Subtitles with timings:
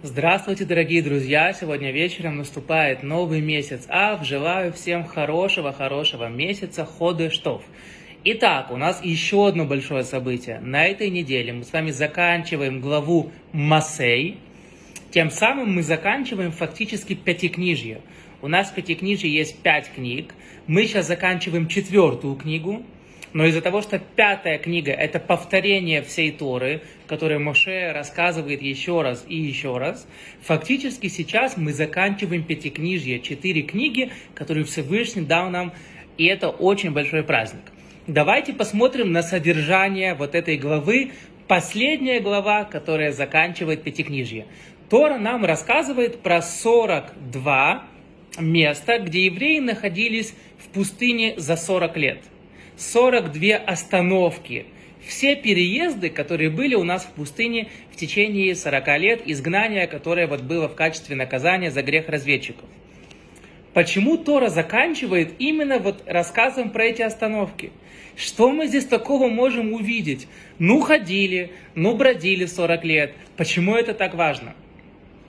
[0.00, 1.52] Здравствуйте, дорогие друзья!
[1.52, 4.24] Сегодня вечером наступает новый месяц Ав.
[4.24, 7.64] Желаю всем хорошего-хорошего месяца Ходыштов.
[8.22, 10.60] Итак, у нас еще одно большое событие.
[10.60, 14.38] На этой неделе мы с вами заканчиваем главу Масей.
[15.10, 18.00] Тем самым мы заканчиваем фактически пятикнижье.
[18.40, 20.32] У нас в пятикнижье есть пять книг.
[20.68, 22.84] Мы сейчас заканчиваем четвертую книгу.
[23.32, 29.24] Но из-за того, что пятая книга– это повторение всей Торы, которую Моше рассказывает еще раз
[29.28, 30.06] и еще раз,
[30.40, 35.72] фактически сейчас мы заканчиваем пятикнижье, четыре книги, которые Всевышний дал нам,
[36.16, 37.62] и это очень большой праздник.
[38.06, 41.12] Давайте посмотрим на содержание вот этой главы,
[41.46, 44.46] последняя глава, которая заканчивает пятикнижье.
[44.88, 47.84] Тора нам рассказывает про 42
[48.38, 52.22] места, где евреи находились в пустыне за 40 лет–
[52.78, 54.66] 42 остановки.
[55.04, 60.42] Все переезды, которые были у нас в пустыне в течение 40 лет, изгнания, которое вот
[60.42, 62.68] было в качестве наказания за грех разведчиков.
[63.74, 67.72] Почему Тора заканчивает именно вот рассказом про эти остановки?
[68.16, 70.28] Что мы здесь такого можем увидеть?
[70.60, 73.14] Ну, ходили, ну, бродили 40 лет.
[73.36, 74.54] Почему это так важно?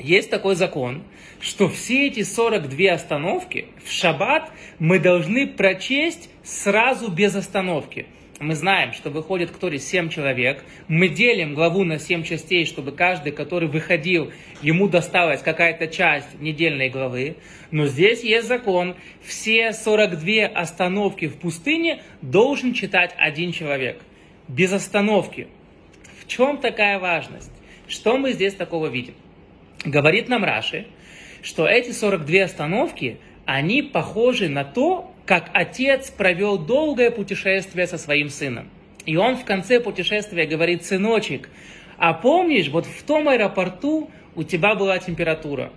[0.00, 1.02] Есть такой закон,
[1.40, 8.06] что все эти 42 остановки в шаббат мы должны прочесть сразу без остановки.
[8.38, 10.64] Мы знаем, что выходит к Торе 7 человек.
[10.88, 16.88] Мы делим главу на 7 частей, чтобы каждый, который выходил, ему досталась какая-то часть недельной
[16.88, 17.36] главы.
[17.70, 18.96] Но здесь есть закон.
[19.22, 24.00] Все 42 остановки в пустыне должен читать один человек.
[24.48, 25.48] Без остановки.
[26.18, 27.52] В чем такая важность?
[27.86, 29.14] Что мы здесь такого видим?
[29.84, 30.86] Говорит нам Раши,
[31.42, 38.28] что эти 42 остановки, они похожи на то, как отец провел долгое путешествие со своим
[38.28, 38.68] сыном.
[39.06, 41.48] И он в конце путешествия говорит, сыночек,
[41.96, 45.72] а помнишь, вот в том аэропорту у тебя была температура,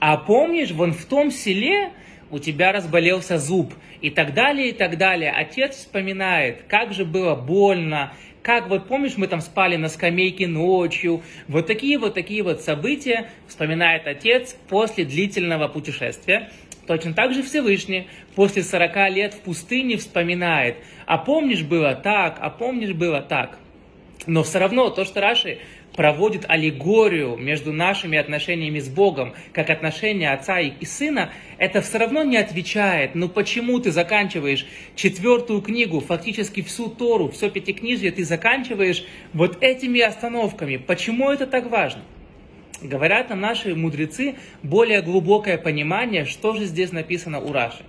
[0.00, 1.90] а помнишь, вон в том селе
[2.30, 3.72] у тебя разболелся зуб,
[4.04, 5.30] и так далее, и так далее.
[5.30, 8.12] Отец вспоминает, как же было больно,
[8.44, 13.30] как вот помнишь, мы там спали на скамейке ночью, вот такие вот такие вот события
[13.48, 16.50] вспоминает отец после длительного путешествия.
[16.86, 22.50] Точно так же Всевышний после 40 лет в пустыне вспоминает, а помнишь было так, а
[22.50, 23.58] помнишь было так.
[24.26, 25.58] Но все равно то, что Раши
[25.96, 32.24] проводит аллегорию между нашими отношениями с Богом, как отношения отца и сына, это все равно
[32.24, 34.66] не отвечает, ну почему ты заканчиваешь
[34.96, 40.76] четвертую книгу, фактически всю Тору, все пятикнижие, ты заканчиваешь вот этими остановками.
[40.76, 42.02] Почему это так важно?
[42.82, 47.84] Говорят нам наши мудрецы более глубокое понимание, что же здесь написано у Раши.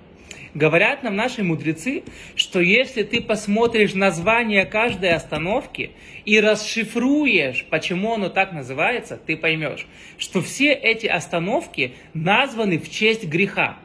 [0.55, 2.03] Говорят нам наши мудрецы,
[2.37, 5.91] что если ты посмотришь название каждой остановки
[6.23, 9.85] и расшифруешь, почему оно так называется, ты поймешь,
[10.17, 13.77] что все эти остановки названы в честь греха.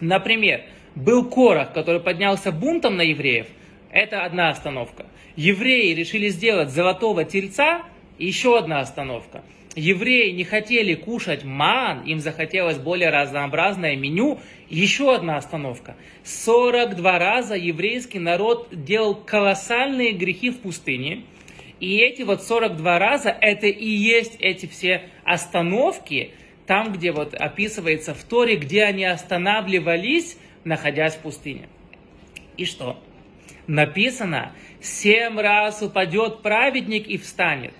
[0.00, 0.62] Например,
[0.96, 3.46] был Корах, который поднялся бунтом на евреев,
[3.92, 5.06] это одна остановка.
[5.36, 7.82] Евреи решили сделать золотого тельца,
[8.18, 9.44] еще одна остановка
[9.74, 15.96] евреи не хотели кушать ман, им захотелось более разнообразное меню, еще одна остановка.
[16.24, 21.24] 42 раза еврейский народ делал колоссальные грехи в пустыне,
[21.80, 26.30] и эти вот 42 раза, это и есть эти все остановки,
[26.66, 31.68] там, где вот описывается в Торе, где они останавливались, находясь в пустыне.
[32.56, 33.02] И что?
[33.66, 37.74] Написано, семь раз упадет праведник и встанет.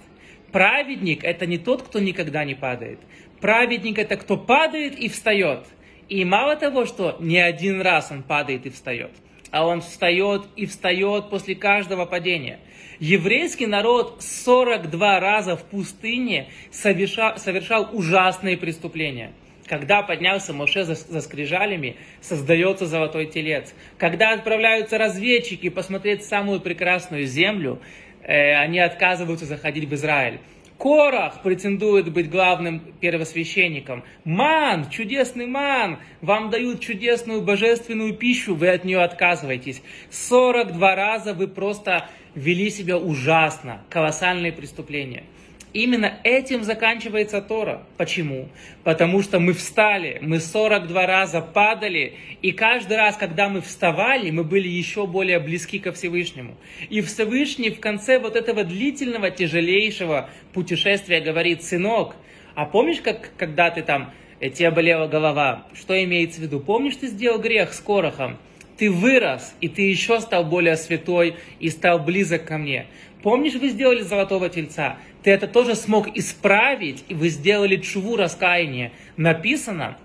[0.53, 3.01] Праведник– это не тот, кто никогда не падает.
[3.41, 5.67] Праведник– это кто падает и встает.
[6.09, 9.13] И мало того, что не один раз он падает и встает,
[9.51, 12.59] а он встает и встает после каждого падения.
[13.01, 19.33] Еврейский народ 42 раза в пустыне совершал, совершал ужасные преступления.
[19.67, 23.75] Когда поднялся Моше за, за скрижалями, создается золотой телец.
[23.97, 27.81] Когда отправляются разведчики посмотреть самую прекрасную землю,
[28.25, 30.41] они отказываются заходить в Израиль.
[30.79, 34.03] Корах претендует быть главным первосвященником.
[34.25, 39.81] Ман, чудесный ман, вам дают чудесную божественную пищу, вы от нее отказываетесь.
[40.11, 45.23] 42 раза вы просто вели себя ужасно, колоссальные преступления.
[45.73, 47.87] Именно этим заканчивается Тора.
[47.97, 48.49] Почему?
[48.85, 54.45] Потому что мы встали, мы 42 раза падали, и каждый раз, когда мы вставали, мы
[54.45, 56.57] были еще более близки ко Всевышнему.
[56.91, 62.17] И Всевышний в конце вот этого длительного, тяжелейшего путешествия говорит, сынок,
[62.55, 66.61] а помнишь, как когда ты там, э, тебе болела голова, что имеется в виду?
[66.61, 68.37] Помнишь, ты сделал грех с Корохом?
[68.83, 72.87] Ты вырос, и ты еще стал более святой и стал близок ко мне.
[73.23, 74.97] Помнишь, вы сделали золотого тельца?
[75.23, 78.91] Ты это тоже смог исправить, и вы сделали чуву раскаяния.
[79.17, 79.99] Написано,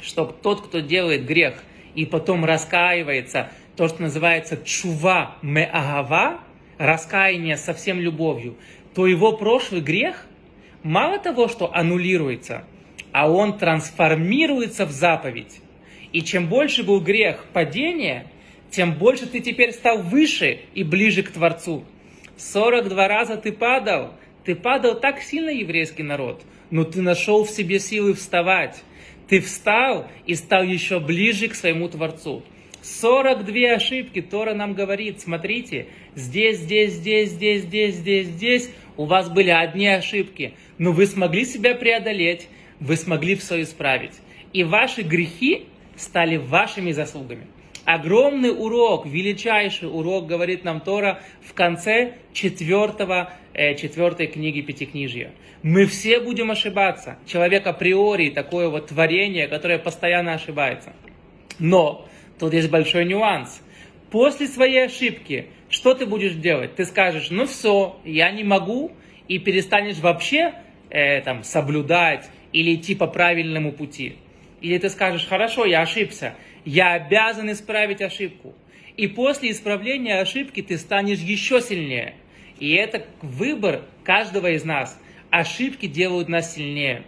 [0.00, 1.64] что тот, кто делает грех
[1.96, 6.38] и потом раскаивается, то, что называется чува меагава,
[6.78, 8.54] раскаяние со всем любовью,
[8.94, 10.24] то его прошлый грех
[10.84, 12.62] мало того, что аннулируется,
[13.10, 15.60] а он трансформируется в заповедь.
[16.12, 18.26] И чем больше был грех падения,
[18.70, 21.84] тем больше ты теперь стал выше и ближе к Творцу.
[22.36, 24.14] 42 раза ты падал.
[24.44, 28.82] Ты падал так сильно, еврейский народ, но ты нашел в себе силы вставать.
[29.28, 32.42] Ты встал и стал еще ближе к своему Творцу.
[32.82, 39.28] 42 ошибки Тора нам говорит, смотрите, здесь, здесь, здесь, здесь, здесь, здесь, здесь, у вас
[39.28, 42.48] были одни ошибки, но вы смогли себя преодолеть,
[42.80, 44.14] вы смогли все исправить.
[44.54, 45.66] И ваши грехи
[46.00, 47.46] стали вашими заслугами.
[47.84, 55.32] Огромный урок, величайший урок, говорит нам Тора в конце четвертого, э, четвертой книги Пятикнижья.
[55.62, 57.18] Мы все будем ошибаться.
[57.26, 60.92] Человек априори такое вот творение, которое постоянно ошибается.
[61.58, 62.06] Но
[62.38, 63.62] тут есть большой нюанс.
[64.10, 66.74] После своей ошибки, что ты будешь делать?
[66.76, 68.92] Ты скажешь, ну все, я не могу,
[69.28, 70.54] и перестанешь вообще
[70.90, 74.16] э, там, соблюдать или идти по правильному пути.
[74.60, 76.34] Или ты скажешь, хорошо, я ошибся,
[76.64, 78.54] я обязан исправить ошибку.
[78.96, 82.14] И после исправления ошибки ты станешь еще сильнее.
[82.58, 85.00] И это выбор каждого из нас.
[85.30, 87.04] Ошибки делают нас сильнее.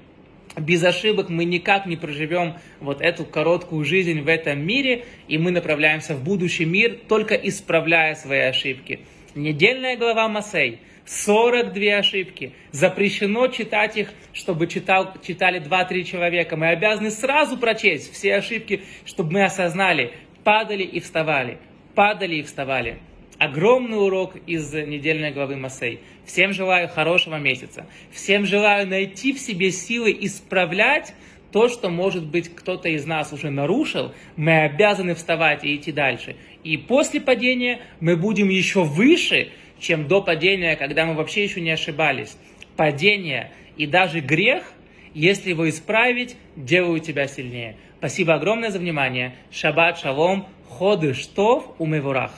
[0.57, 5.51] Без ошибок мы никак не проживем вот эту короткую жизнь в этом мире, и мы
[5.51, 9.01] направляемся в будущий мир, только исправляя свои ошибки.
[9.35, 12.53] Недельная глава Масей– 42 ошибки.
[12.71, 16.57] Запрещено читать их, чтобы читал, читали 2-3 человека.
[16.59, 20.13] Мы обязаны сразу прочесть все ошибки, чтобы мы осознали,
[20.45, 21.57] падали и вставали,
[21.95, 22.99] падали и вставали.
[23.39, 26.01] Огромный урок из недельной главы Масей.
[26.27, 27.87] Всем желаю хорошего месяца.
[28.11, 31.15] Всем желаю найти в себе силы исправлять
[31.53, 36.37] то, что, может быть, кто-то из нас уже нарушил, мы обязаны вставать и идти дальше.
[36.65, 41.71] И после падения мы будем еще выше, чем до падения, когда мы вообще еще не
[41.71, 42.37] ошибались.
[42.77, 44.73] Падение и даже грех,
[45.13, 47.77] если его исправить, делают тебя сильнее.
[47.99, 49.35] Спасибо огромное за внимание.
[49.51, 52.33] Шаббат шалом, ходы штов умевурах.